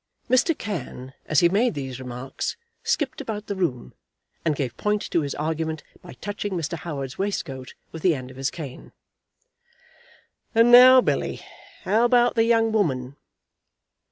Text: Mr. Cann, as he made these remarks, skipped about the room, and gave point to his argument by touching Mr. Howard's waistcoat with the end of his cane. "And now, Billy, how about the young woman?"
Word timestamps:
Mr. 0.27 0.57
Cann, 0.57 1.13
as 1.27 1.41
he 1.41 1.47
made 1.49 1.75
these 1.75 1.99
remarks, 1.99 2.57
skipped 2.83 3.21
about 3.21 3.45
the 3.45 3.55
room, 3.55 3.93
and 4.43 4.55
gave 4.55 4.75
point 4.75 5.03
to 5.11 5.21
his 5.21 5.35
argument 5.35 5.83
by 6.01 6.13
touching 6.13 6.53
Mr. 6.53 6.73
Howard's 6.75 7.19
waistcoat 7.19 7.75
with 7.91 8.01
the 8.01 8.15
end 8.15 8.31
of 8.31 8.37
his 8.37 8.49
cane. 8.49 8.93
"And 10.55 10.71
now, 10.71 11.01
Billy, 11.01 11.45
how 11.83 12.03
about 12.03 12.33
the 12.33 12.45
young 12.45 12.71
woman?" 12.71 13.15